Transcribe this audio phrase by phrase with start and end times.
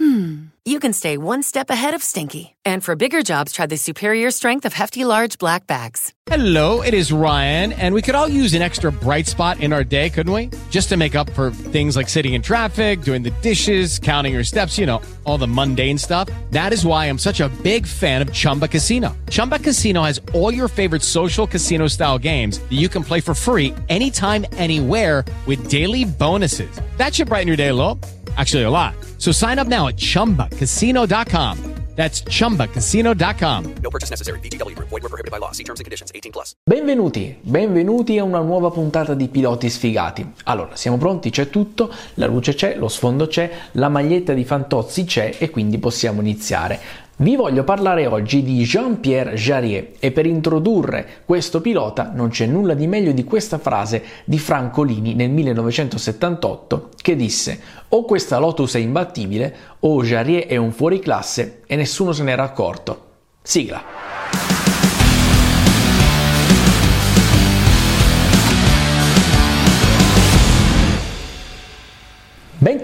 [0.00, 2.56] hmm, you can stay one step ahead of stinky.
[2.64, 6.14] And for bigger jobs, try the superior strength of Hefty Large Black Bags.
[6.26, 9.84] Hello, it is Ryan, and we could all use an extra bright spot in our
[9.84, 10.50] day, couldn't we?
[10.70, 14.44] Just to make up for things like sitting in traffic, doing the dishes, counting your
[14.44, 16.30] steps, you know, all the mundane stuff.
[16.50, 19.14] That is why I'm such a big fan of Chumba Casino.
[19.28, 23.34] Chumba Casino has all your favorite social casino style games that you can play for
[23.34, 26.80] free anytime, anywhere with daily bonuses.
[26.96, 27.98] That should brighten your day a little.
[28.36, 28.94] Actually, a lot.
[29.18, 31.80] So sign up now at chumbacasino.com.
[31.96, 33.74] That's chumbacasino.com.
[33.82, 34.38] No purchase necessary.
[34.40, 34.88] VGW Group.
[34.88, 35.52] Void were prohibited by law.
[35.52, 36.10] See terms and conditions.
[36.14, 36.54] 18 plus.
[36.64, 40.32] Benvenuti, benvenuti a una nuova puntata di Piloti Sfigati.
[40.44, 41.28] Allora, siamo pronti?
[41.28, 45.76] C'è tutto, la luce c'è, lo sfondo c'è, la maglietta di Fantozzi c'è e quindi
[45.78, 46.80] possiamo iniziare.
[47.20, 52.72] Vi voglio parlare oggi di Jean-Pierre Jarier e per introdurre questo pilota non c'è nulla
[52.72, 58.78] di meglio di questa frase di Francolini nel 1978 che disse o questa Lotus è
[58.78, 63.08] imbattibile o Jarier è un fuoriclasse e nessuno se n'era accorto.
[63.42, 64.10] Sigla.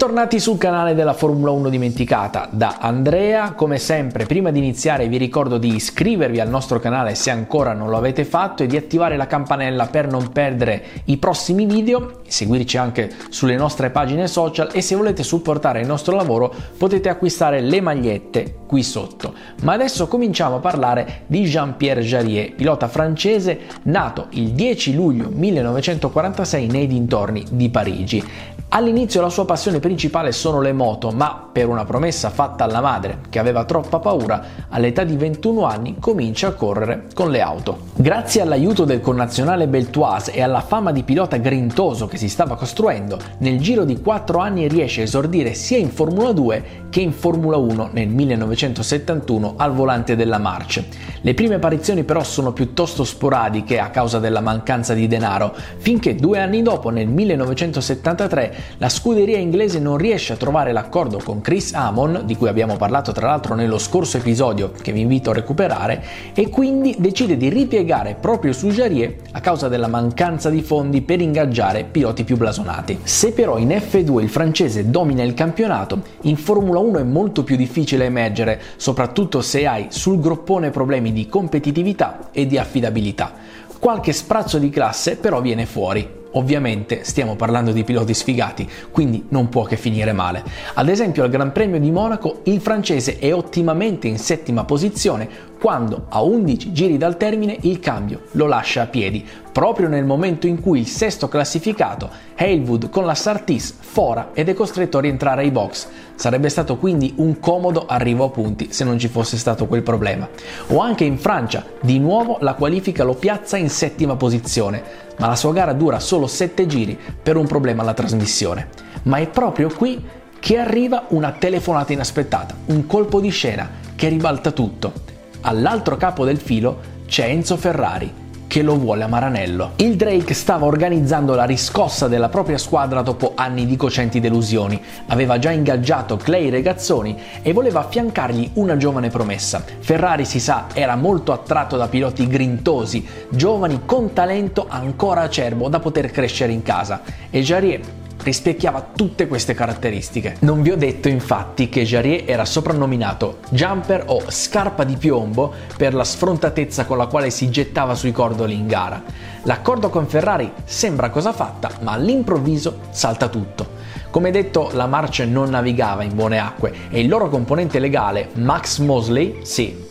[0.07, 5.17] Bentornati sul canale della Formula 1 dimenticata da Andrea, come sempre prima di iniziare vi
[5.17, 9.17] ricordo di iscrivervi al nostro canale se ancora non lo avete fatto e di attivare
[9.17, 14.81] la campanella per non perdere i prossimi video, seguirci anche sulle nostre pagine social e
[14.81, 19.35] se volete supportare il nostro lavoro potete acquistare le magliette qui sotto.
[19.63, 26.67] Ma adesso cominciamo a parlare di Jean-Pierre Jarier, pilota francese nato il 10 luglio 1946
[26.69, 28.55] nei dintorni di Parigi.
[28.69, 33.21] All'inizio la sua passione principale sono le moto, ma per una promessa fatta alla madre,
[33.31, 37.79] che aveva troppa paura, all'età di 21 anni comincia a correre con le auto.
[37.95, 43.19] Grazie all'aiuto del connazionale Beltoise e alla fama di pilota grintoso che si stava costruendo,
[43.39, 47.57] nel giro di 4 anni riesce a esordire sia in Formula 2 che in Formula
[47.57, 50.85] 1 nel 1971 al volante della Marche.
[51.23, 56.39] Le prime apparizioni però sono piuttosto sporadiche a causa della mancanza di denaro, finché due
[56.39, 62.23] anni dopo, nel 1973, la scuderia inglese non riesce a trovare l'accordo con Chris Amon,
[62.25, 66.03] di cui abbiamo parlato tra l'altro nello scorso episodio che vi invito a recuperare,
[66.35, 71.21] e quindi decide di ripiegare proprio su Jarier a causa della mancanza di fondi per
[71.21, 72.99] ingaggiare piloti più blasonati.
[73.05, 77.55] Se però in F2 il francese domina il campionato, in Formula 1 è molto più
[77.55, 83.33] difficile emergere, soprattutto se hai sul groppone problemi di competitività e di affidabilità.
[83.79, 86.16] Qualche sprazzo di classe però viene fuori.
[86.37, 90.45] Ovviamente stiamo parlando di piloti sfigati, quindi non può che finire male.
[90.75, 96.07] Ad esempio al Gran Premio di Monaco il francese è ottimamente in settima posizione quando
[96.11, 99.25] a 11 giri dal termine il cambio lo lascia a piedi,
[99.57, 104.53] proprio nel momento in cui il sesto classificato, Halewood con la Sartis, fora ed è
[104.53, 105.87] costretto a rientrare ai box.
[106.15, 110.29] Sarebbe stato quindi un comodo arrivo a punti se non ci fosse stato quel problema.
[110.67, 114.83] O anche in Francia, di nuovo la qualifica lo piazza in settima posizione,
[115.17, 118.69] ma la sua gara dura solo 7 giri per un problema alla trasmissione.
[119.05, 120.05] Ma è proprio qui
[120.39, 124.93] che arriva una telefonata inaspettata, un colpo di scena che ribalta tutto.
[125.41, 129.73] All'altro capo del filo c'è Enzo Ferrari, che lo vuole a Maranello.
[129.77, 134.81] Il Drake stava organizzando la riscossa della propria squadra dopo anni di cocenti delusioni.
[135.07, 139.65] Aveva già ingaggiato Clay Regazzoni e voleva affiancargli una giovane promessa.
[139.79, 145.81] Ferrari, si sa, era molto attratto da piloti grintosi, giovani con talento ancora acerbo da
[145.81, 147.03] poter crescere in casa.
[147.31, 147.81] E Jarier
[148.27, 150.37] rispecchiava tutte queste caratteristiche.
[150.41, 155.95] Non vi ho detto infatti che Jarier era soprannominato jumper o scarpa di piombo per
[155.95, 159.01] la sfrontatezza con la quale si gettava sui cordoli in gara.
[159.45, 163.75] L'accordo con Ferrari sembra cosa fatta, ma all'improvviso salta tutto.
[164.11, 168.79] Come detto, la Marce non navigava in buone acque e il loro componente legale, Max
[168.79, 169.85] Mosley, sì,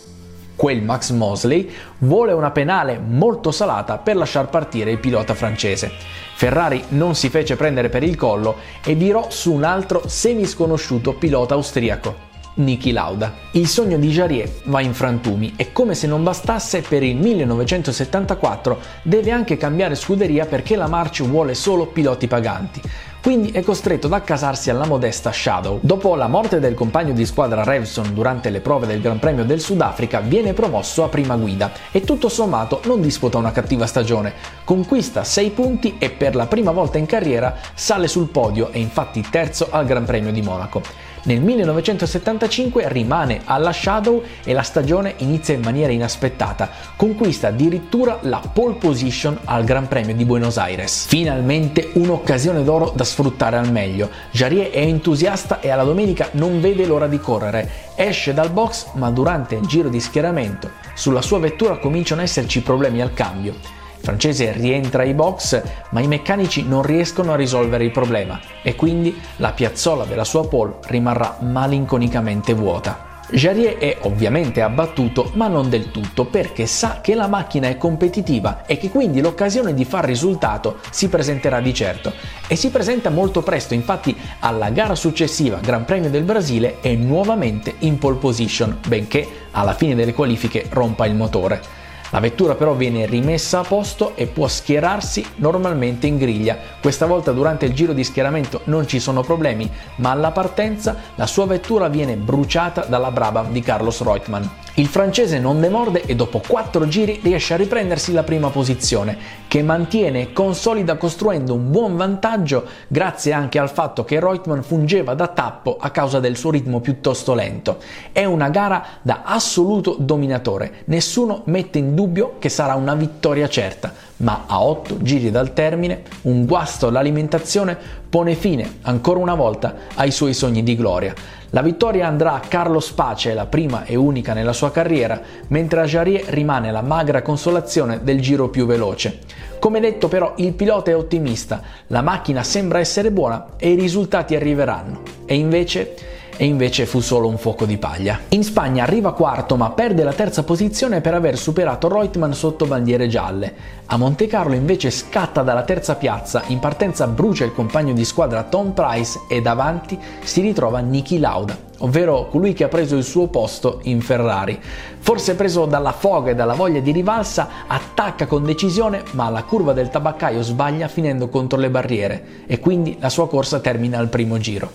[0.55, 1.69] quel Max Mosley,
[1.99, 5.91] vuole una penale molto salata per lasciar partire il pilota francese.
[6.35, 11.53] Ferrari non si fece prendere per il collo e virò su un altro semisconosciuto pilota
[11.53, 13.33] austriaco, Niki Lauda.
[13.51, 18.79] Il sogno di Jarier va in frantumi e come se non bastasse per il 1974
[19.01, 22.81] deve anche cambiare scuderia perché la March vuole solo piloti paganti.
[23.25, 25.79] Quindi è costretto ad accasarsi alla modesta Shadow.
[25.81, 29.61] Dopo la morte del compagno di squadra Revson durante le prove del Gran Premio del
[29.61, 34.31] Sudafrica, viene promosso a prima guida e tutto sommato non disputa una cattiva stagione.
[34.63, 39.25] Conquista 6 punti e per la prima volta in carriera sale sul podio e infatti
[39.27, 40.83] terzo al Gran Premio di Monaco.
[41.25, 46.69] Nel 1975 rimane alla Shadow e la stagione inizia in maniera inaspettata.
[46.95, 51.07] Conquista addirittura la pole position al Gran Premio di Buenos Aires.
[51.07, 54.11] Finalmente un'occasione d'oro da sfruttare al meglio.
[54.29, 57.71] Jarier è entusiasta e alla domenica non vede l'ora di correre.
[57.95, 62.61] Esce dal box ma durante il giro di schieramento sulla sua vettura cominciano ad esserci
[62.61, 67.91] problemi al cambio francese rientra ai box, ma i meccanici non riescono a risolvere il
[67.91, 73.13] problema e quindi la piazzola della sua pole rimarrà malinconicamente vuota.
[73.31, 78.67] Jarier è ovviamente abbattuto, ma non del tutto, perché sa che la macchina è competitiva
[78.67, 82.13] e che quindi l'occasione di far risultato si presenterà di certo.
[82.47, 87.73] E si presenta molto presto, infatti alla gara successiva, Gran Premio del Brasile, è nuovamente
[87.79, 91.84] in pole position, benché alla fine delle qualifiche rompa il motore.
[92.15, 96.57] La vettura però viene rimessa a posto e può schierarsi normalmente in griglia.
[96.79, 101.27] Questa volta durante il giro di schieramento non ci sono problemi, ma alla partenza la
[101.27, 104.43] sua vettura viene bruciata dalla Brabham di Carlos Reutemann.
[104.77, 109.17] Il francese non demorde e dopo 4 giri riesce a riprendersi la prima posizione,
[109.47, 115.13] che mantiene e consolida costruendo un buon vantaggio grazie anche al fatto che Reutemann fungeva
[115.13, 117.77] da tappo a causa del suo ritmo piuttosto lento.
[118.11, 123.93] È una gara da assoluto dominatore, nessuno mette in dubbio che sarà una vittoria certa,
[124.17, 127.77] ma a 8 giri dal termine un guasto all'alimentazione
[128.09, 131.13] pone fine ancora una volta ai suoi sogni di gloria.
[131.49, 135.85] La vittoria andrà a Carlos Pace, la prima e unica nella sua carriera, mentre a
[135.85, 139.19] Jarier rimane la magra consolazione del giro più veloce.
[139.59, 144.35] Come detto però il pilota è ottimista, la macchina sembra essere buona e i risultati
[144.35, 145.01] arriveranno.
[145.25, 145.95] E invece
[146.37, 148.19] e invece fu solo un fuoco di paglia.
[148.29, 153.07] In Spagna arriva quarto ma perde la terza posizione per aver superato Reutemann sotto bandiere
[153.07, 153.53] gialle.
[153.87, 158.43] A Monte Carlo invece scatta dalla terza piazza, in partenza brucia il compagno di squadra
[158.43, 163.27] Tom Price e davanti si ritrova Niki Lauda, ovvero colui che ha preso il suo
[163.27, 164.59] posto in Ferrari.
[164.99, 169.71] Forse preso dalla foga e dalla voglia di rivalsa, attacca con decisione, ma la curva
[169.73, 174.39] del tabaccaio sbaglia finendo contro le barriere e quindi la sua corsa termina al primo
[174.39, 174.71] giro.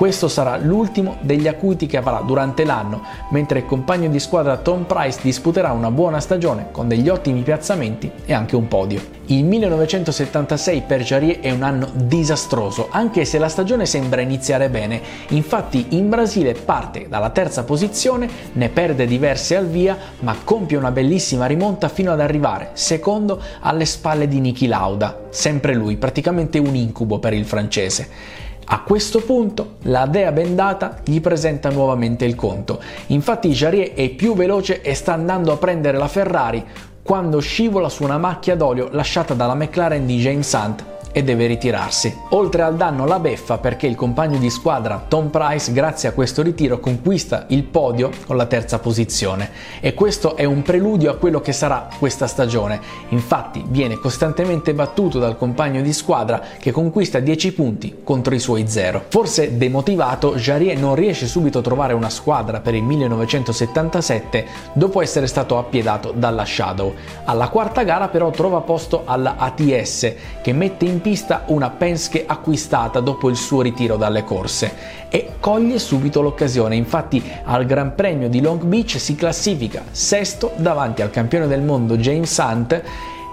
[0.00, 3.02] Questo sarà l'ultimo degli acuti che avrà durante l'anno,
[3.32, 8.10] mentre il compagno di squadra Tom Price disputerà una buona stagione con degli ottimi piazzamenti
[8.24, 9.02] e anche un podio.
[9.26, 15.02] Il 1976 per Jarier è un anno disastroso, anche se la stagione sembra iniziare bene.
[15.28, 20.92] Infatti in Brasile parte dalla terza posizione, ne perde diverse al via, ma compie una
[20.92, 26.74] bellissima rimonta fino ad arrivare secondo alle spalle di Niki Lauda, sempre lui, praticamente un
[26.74, 28.48] incubo per il francese.
[28.72, 32.80] A questo punto la dea bendata gli presenta nuovamente il conto.
[33.06, 36.64] Infatti Jarier è più veloce e sta andando a prendere la Ferrari
[37.02, 42.16] quando scivola su una macchia d'olio lasciata dalla McLaren di James Hunt e deve ritirarsi.
[42.30, 46.42] Oltre al danno la beffa perché il compagno di squadra Tom Price grazie a questo
[46.42, 51.40] ritiro conquista il podio con la terza posizione e questo è un preludio a quello
[51.40, 52.80] che sarà questa stagione.
[53.08, 58.68] Infatti viene costantemente battuto dal compagno di squadra che conquista 10 punti contro i suoi
[58.68, 59.04] 0.
[59.08, 65.26] Forse demotivato, Jarier non riesce subito a trovare una squadra per il 1977 dopo essere
[65.26, 66.94] stato appiedato dalla Shadow.
[67.24, 70.12] Alla quarta gara però trova posto alla ATS
[70.42, 74.72] che mette in pista una Penske acquistata dopo il suo ritiro dalle corse
[75.08, 76.76] e coglie subito l'occasione.
[76.76, 81.96] Infatti al Gran Premio di Long Beach si classifica sesto davanti al campione del mondo
[81.96, 82.82] James Hunt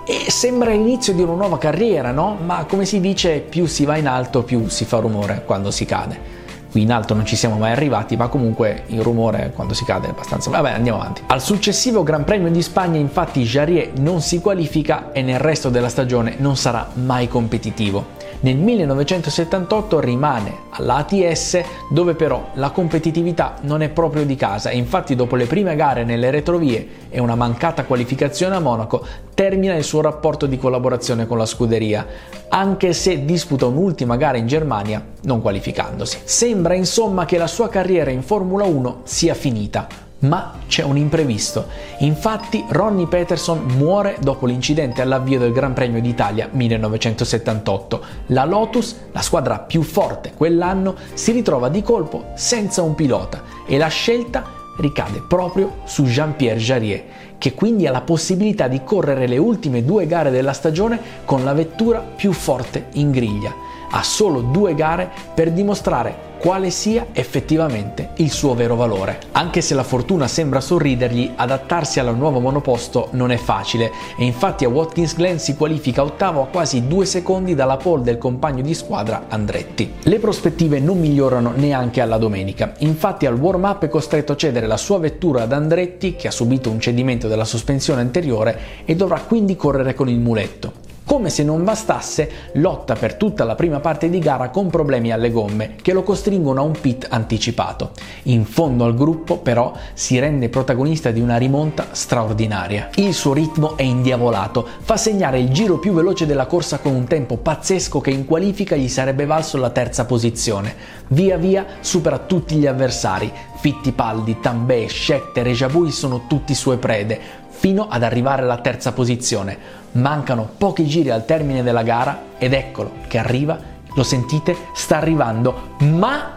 [0.10, 2.38] e sembra l'inizio di una nuova carriera, no?
[2.44, 5.86] Ma come si dice, più si va in alto, più si fa rumore quando si
[5.86, 6.37] cade.
[6.72, 10.08] Qui in alto non ci siamo mai arrivati, ma comunque il rumore quando si cade
[10.08, 10.50] è abbastanza.
[10.50, 11.24] Vabbè, andiamo avanti.
[11.28, 15.90] Al successivo Gran Premio di Spagna, infatti, Jarier non si qualifica e nel resto della
[15.90, 18.17] stagione non sarà mai competitivo.
[18.40, 25.16] Nel 1978 rimane all'ATS dove però la competitività non è proprio di casa e infatti
[25.16, 29.04] dopo le prime gare nelle retrovie e una mancata qualificazione a Monaco
[29.34, 32.06] termina il suo rapporto di collaborazione con la scuderia,
[32.50, 36.20] anche se disputa un'ultima gara in Germania non qualificandosi.
[36.24, 39.88] Sembra insomma che la sua carriera in Formula 1 sia finita,
[40.20, 41.68] ma c'è un imprevisto.
[42.00, 48.02] Infatti Ronnie Peterson muore dopo l'incidente all'avvio del Gran Premio d'Italia 1978.
[48.28, 53.78] La Lotus, la squadra più forte quell'anno, si ritrova di colpo senza un pilota e
[53.78, 57.04] la scelta ricade proprio su Jean-Pierre Jarier,
[57.38, 61.54] che quindi ha la possibilità di correre le ultime due gare della stagione con la
[61.54, 63.67] vettura più forte in griglia.
[63.90, 69.20] Ha solo due gare per dimostrare quale sia effettivamente il suo vero valore.
[69.32, 74.66] Anche se la fortuna sembra sorridergli, adattarsi al nuovo monoposto non è facile e infatti
[74.66, 78.74] a Watkins Glen si qualifica ottavo a quasi due secondi dalla pole del compagno di
[78.74, 79.94] squadra Andretti.
[80.04, 84.78] Le prospettive non migliorano neanche alla domenica, infatti al warm-up è costretto a cedere la
[84.78, 89.56] sua vettura ad Andretti che ha subito un cedimento della sospensione anteriore e dovrà quindi
[89.56, 90.87] correre con il muletto.
[91.08, 95.32] Come se non bastasse, lotta per tutta la prima parte di gara con problemi alle
[95.32, 97.92] gomme che lo costringono a un pit anticipato.
[98.24, 102.90] In fondo al gruppo, però, si rende protagonista di una rimonta straordinaria.
[102.96, 107.06] Il suo ritmo è indiavolato, fa segnare il giro più veloce della corsa con un
[107.06, 110.76] tempo pazzesco che in qualifica gli sarebbe valso la terza posizione.
[111.08, 113.32] Via via supera tutti gli avversari.
[113.60, 115.56] Fittipaldi, Tambay, Schechter e
[115.90, 119.58] sono tutti sue prede, fino ad arrivare alla terza posizione.
[119.94, 123.58] Mancano pochi giri al termine della gara ed eccolo che arriva,
[123.96, 126.37] lo sentite, sta arrivando, ma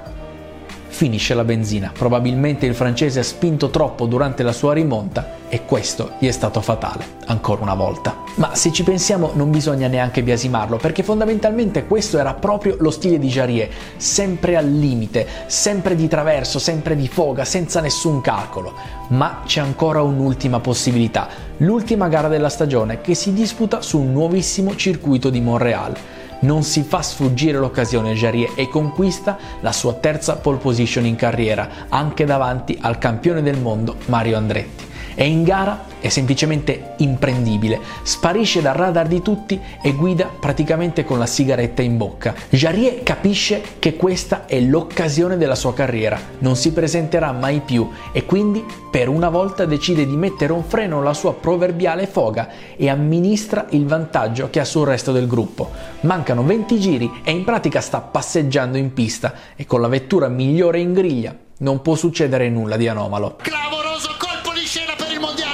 [1.00, 1.92] finisce la benzina.
[1.96, 6.60] Probabilmente il francese ha spinto troppo durante la sua rimonta e questo gli è stato
[6.60, 8.18] fatale, ancora una volta.
[8.34, 13.18] Ma se ci pensiamo non bisogna neanche biasimarlo, perché fondamentalmente questo era proprio lo stile
[13.18, 18.74] di Jarier, sempre al limite, sempre di traverso, sempre di foga, senza nessun calcolo.
[19.08, 24.76] Ma c'è ancora un'ultima possibilità, l'ultima gara della stagione che si disputa su un nuovissimo
[24.76, 25.96] circuito di Montreal
[26.40, 31.68] non si fa sfuggire l'occasione Jarier e conquista la sua terza pole position in carriera,
[31.88, 34.84] anche davanti al campione del mondo Mario Andretti.
[35.14, 41.18] E in gara è semplicemente imprendibile, sparisce dal radar di tutti e guida praticamente con
[41.18, 42.34] la sigaretta in bocca.
[42.48, 48.24] Jarier capisce che questa è l'occasione della sua carriera, non si presenterà mai più e
[48.24, 53.66] quindi per una volta decide di mettere un freno alla sua proverbiale foga e amministra
[53.70, 55.70] il vantaggio che ha sul resto del gruppo.
[56.00, 60.80] Mancano 20 giri e in pratica sta passeggiando in pista e con la vettura migliore
[60.80, 63.36] in griglia non può succedere nulla di anomalo.
[63.36, 63.79] Clamoroso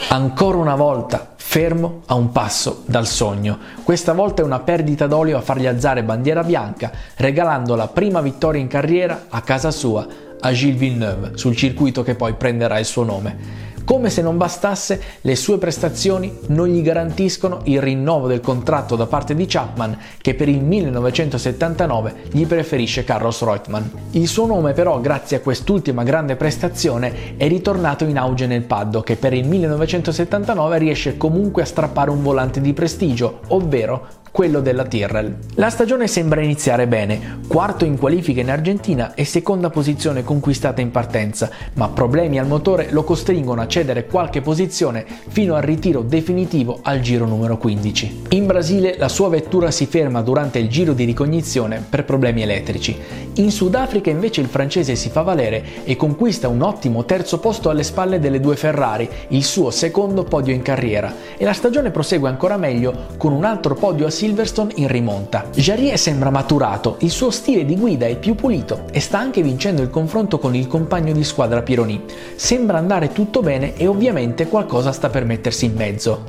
[0.08, 3.58] Ancora una volta fermo a un passo dal sogno.
[3.82, 8.60] Questa volta è una perdita d'olio a fargli alzare bandiera bianca, regalando la prima vittoria
[8.60, 10.06] in carriera a casa sua
[10.38, 13.74] a Gilles Villeneuve sul circuito che poi prenderà il suo nome.
[13.86, 19.06] Come se non bastasse, le sue prestazioni non gli garantiscono il rinnovo del contratto da
[19.06, 23.84] parte di Chapman, che per il 1979 gli preferisce Carlos Reutemann.
[24.10, 29.10] Il suo nome però, grazie a quest'ultima grande prestazione, è ritornato in auge nel paddock
[29.10, 34.84] e per il 1979 riesce comunque a strappare un volante di prestigio, ovvero quello della
[34.84, 35.34] Tyrrell.
[35.54, 40.90] La stagione sembra iniziare bene, quarto in qualifica in Argentina e seconda posizione conquistata in
[40.90, 46.80] partenza, ma problemi al motore lo costringono a cedere qualche posizione fino al ritiro definitivo
[46.82, 48.24] al giro numero 15.
[48.32, 52.94] In Brasile la sua vettura si ferma durante il giro di ricognizione per problemi elettrici.
[53.36, 57.82] In Sudafrica invece il francese si fa valere e conquista un ottimo terzo posto alle
[57.82, 62.58] spalle delle due Ferrari, il suo secondo podio in carriera, e la stagione prosegue ancora
[62.58, 65.50] meglio con un altro podio a Silverstone in rimonta.
[65.54, 69.82] Jarier sembra maturato, il suo stile di guida è più pulito e sta anche vincendo
[69.82, 72.02] il confronto con il compagno di squadra Pironi.
[72.34, 76.24] Sembra andare tutto bene e ovviamente qualcosa sta per mettersi in mezzo.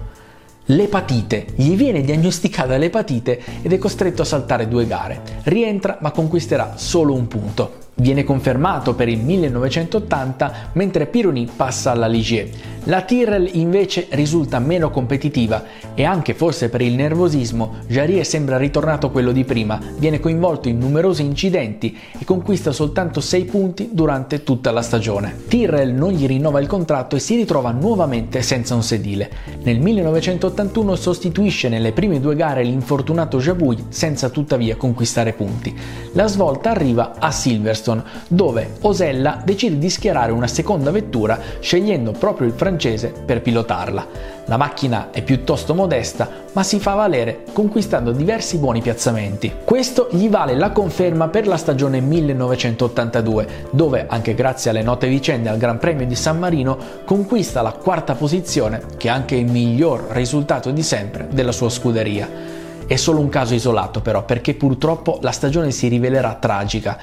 [0.66, 1.48] L'epatite.
[1.56, 5.22] Gli viene diagnosticata l'epatite ed è costretto a saltare due gare.
[5.46, 7.87] Rientra ma conquisterà solo un punto.
[8.00, 12.48] Viene confermato per il 1980 mentre Pironi passa alla Ligier.
[12.84, 15.64] La Tyrrell invece risulta meno competitiva
[15.96, 20.78] e anche forse per il nervosismo Jarier sembra ritornato quello di prima, viene coinvolto in
[20.78, 25.36] numerosi incidenti e conquista soltanto 6 punti durante tutta la stagione.
[25.48, 29.30] Tyrrell non gli rinnova il contratto e si ritrova nuovamente senza un sedile.
[29.64, 35.76] Nel 1981 sostituisce nelle prime due gare l'infortunato Jabouille senza tuttavia conquistare punti.
[36.14, 37.87] La svolta arriva a Silverstone
[38.28, 44.36] dove Osella decide di schierare una seconda vettura scegliendo proprio il francese per pilotarla.
[44.46, 49.52] La macchina è piuttosto modesta, ma si fa valere conquistando diversi buoni piazzamenti.
[49.64, 55.50] Questo gli vale la conferma per la stagione 1982, dove, anche grazie alle note vicende
[55.50, 60.08] al Gran Premio di San Marino, conquista la quarta posizione, che è anche il miglior
[60.12, 62.56] risultato di sempre della sua scuderia.
[62.88, 66.98] È solo un caso isolato però, perché purtroppo la stagione si rivelerà tragica.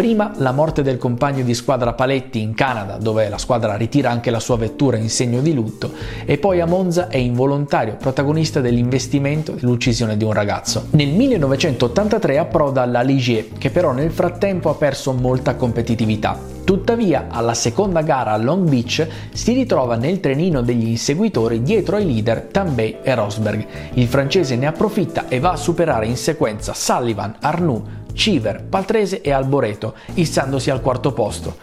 [0.00, 4.30] Prima la morte del compagno di squadra Paletti in Canada, dove la squadra ritira anche
[4.30, 5.92] la sua vettura in segno di lutto,
[6.24, 10.86] e poi a Monza è involontario protagonista dell'investimento e dell'uccisione di un ragazzo.
[10.92, 16.38] Nel 1983 approda alla Ligier, che però nel frattempo ha perso molta competitività.
[16.64, 22.06] Tuttavia, alla seconda gara a Long Beach si ritrova nel trenino degli inseguitori dietro ai
[22.06, 23.66] leader Tambay e Rosberg.
[23.94, 27.82] Il francese ne approfitta e va a superare in sequenza Sullivan, Arnoux,
[28.20, 31.56] Civer, Paltrese e Alboreto, issandosi al quarto posto.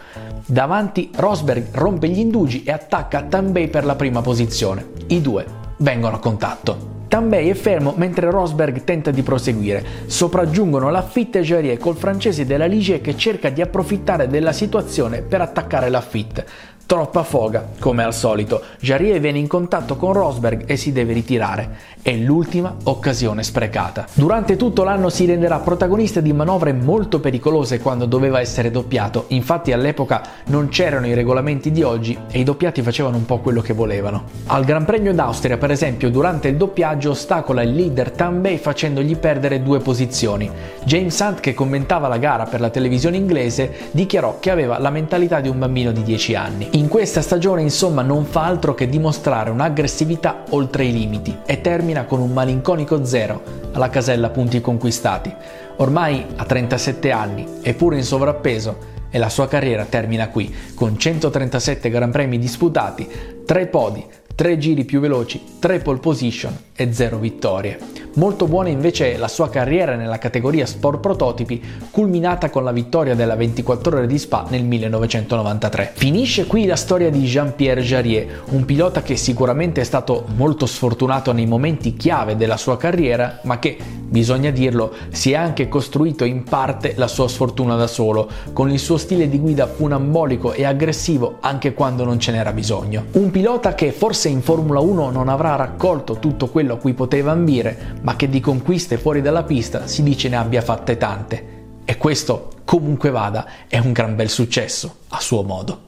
[0.44, 4.84] Davanti Rosberg rompe gli indugi e attacca Tambay per la prima posizione.
[5.06, 5.46] I due
[5.76, 6.96] vengono a contatto.
[7.06, 9.84] Tambay è fermo mentre Rosberg tenta di proseguire.
[10.06, 15.40] Sopraggiungono Lafitte e Jarier col francese della Ligier che cerca di approfittare della situazione per
[15.40, 16.44] attaccare Lafitte.
[16.88, 18.62] Troppa foga, come al solito.
[18.80, 21.96] Jarier viene in contatto con Rosberg e si deve ritirare.
[22.00, 24.06] È l'ultima occasione sprecata.
[24.14, 29.26] Durante tutto l'anno si renderà protagonista di manovre molto pericolose quando doveva essere doppiato.
[29.28, 33.60] Infatti all'epoca non c'erano i regolamenti di oggi e i doppiati facevano un po' quello
[33.60, 34.24] che volevano.
[34.46, 39.62] Al Gran Premio d'Austria, per esempio, durante il doppiaggio ostacola il leader Tambay facendogli perdere
[39.62, 40.50] due posizioni.
[40.84, 45.40] James Hunt, che commentava la gara per la televisione inglese, dichiarò che aveva la mentalità
[45.40, 46.76] di un bambino di 10 anni.
[46.78, 52.04] In questa stagione insomma non fa altro che dimostrare un'aggressività oltre i limiti e termina
[52.04, 53.42] con un malinconico zero
[53.72, 55.34] alla casella punti conquistati.
[55.78, 58.76] Ormai ha 37 anni, eppure in sovrappeso
[59.10, 63.08] e la sua carriera termina qui, con 137 Gran Premi disputati,
[63.44, 67.76] 3 podi, 3 giri più veloci, 3 pole position e 0 vittorie.
[68.14, 73.36] Molto buona invece la sua carriera nella categoria sport prototipi, culminata con la vittoria della
[73.36, 75.92] 24 ore di Spa nel 1993.
[75.94, 81.32] Finisce qui la storia di Jean-Pierre Jarier, un pilota che sicuramente è stato molto sfortunato
[81.32, 83.76] nei momenti chiave della sua carriera, ma che,
[84.08, 88.80] bisogna dirlo, si è anche costruito in parte la sua sfortuna da solo, con il
[88.80, 93.04] suo stile di guida funambolico e aggressivo anche quando non ce n'era bisogno.
[93.12, 97.32] Un pilota che forse in Formula 1 non avrà raccolto tutto quello a cui poteva
[97.32, 101.56] ambire, ma che di conquiste fuori dalla pista si dice ne abbia fatte tante.
[101.84, 105.86] E questo, comunque vada, è un gran bel successo, a suo modo.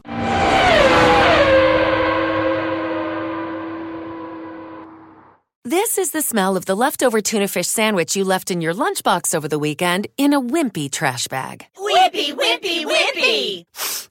[5.70, 9.34] This is the smell of the leftover tuna fish sandwich you left in your lunchbox
[9.34, 11.66] over the weekend in a wimpy trash bag.
[11.78, 13.64] Wimpy, wimpy, wimpy!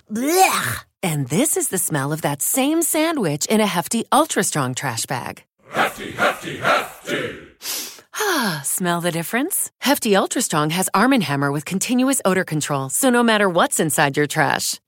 [0.10, 0.86] Blech!
[1.02, 5.06] And this is the smell of that same sandwich in a hefty, ultra strong trash
[5.06, 5.44] bag.
[5.72, 7.40] Hefty, hefty, hefty.
[8.16, 9.72] Ah, smell the difference?
[9.80, 13.80] Hefty Ultra Strong has Arm & Hammer with continuous odor control, so no matter what's
[13.80, 14.80] inside your trash,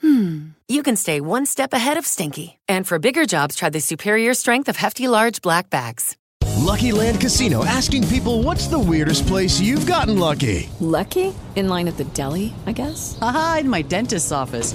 [0.00, 2.58] hmm, you can stay one step ahead of stinky.
[2.68, 6.16] And for bigger jobs, try the superior strength of Hefty Large Black Bags.
[6.56, 10.68] Lucky Land Casino asking people what's the weirdest place you've gotten lucky?
[10.80, 11.34] Lucky?
[11.56, 13.18] In line at the deli, I guess?
[13.20, 14.74] Aha, in my dentist's office.